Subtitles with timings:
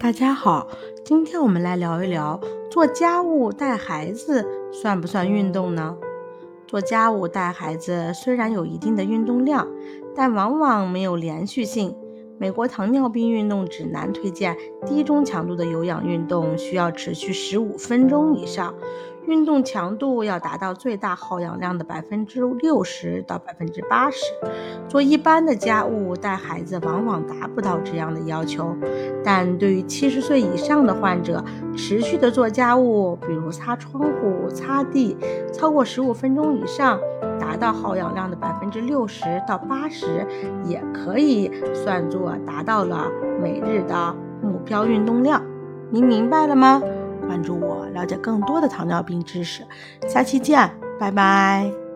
[0.00, 0.68] 大家好，
[1.04, 5.96] 今天我们来聊一聊做家务带孩子算不算运动呢？
[6.68, 9.66] 做家务带孩子虽然有一定的运动量，
[10.14, 11.96] 但往往没有连续性。
[12.38, 14.56] 美国糖尿病运动指南推荐，
[14.86, 18.72] 低中强度的有氧运动需要持续十五分钟以上。
[19.26, 24.24] 运动强度要达到最大耗氧量的百分之六十到百分之八十。
[24.88, 28.74] 做一般的家务带孩子往往达不到这样的要求，
[29.22, 31.44] 但对于七十岁以上的患者，
[31.76, 35.14] 持续的做家务，比如擦窗户、擦地，
[35.52, 36.98] 超过十五分钟以上，
[37.58, 40.26] 到耗氧量的百分之六十到八十，
[40.64, 43.06] 也可以算作达到了
[43.40, 45.42] 每日的目标运动量。
[45.90, 46.82] 您明白了吗？
[47.26, 49.62] 关注我，了解更多的糖尿病知识。
[50.06, 51.87] 下期见，拜拜。